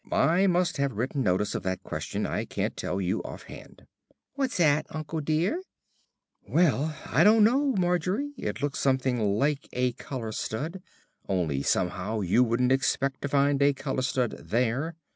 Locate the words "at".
4.59-4.87